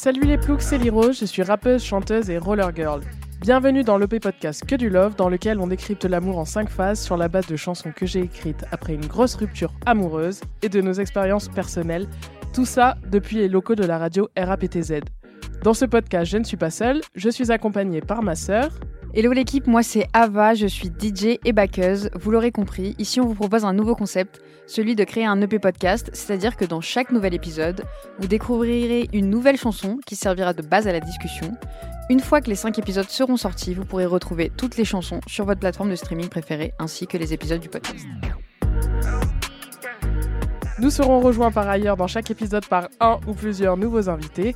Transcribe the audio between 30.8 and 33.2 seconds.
à la discussion. Une fois que les 5 épisodes